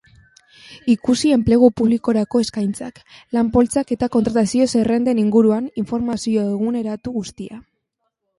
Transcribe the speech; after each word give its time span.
Ikusi 0.93 1.33
Enplegu 1.35 1.67
Publikorako 1.81 2.41
Eskaintzak, 2.45 3.01
lan-poltsak 3.37 3.93
eta 3.97 4.09
kontratazio-zerrenden 4.17 5.23
inguruan 5.27 5.69
informazio 5.85 6.49
eguneratu 6.57 7.17
guztia. 7.21 7.63